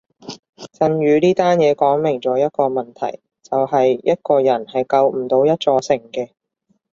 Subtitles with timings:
[0.73, 6.31] 震宇呢單嘢講明咗一個問題就係一個人係救唔到一座城嘅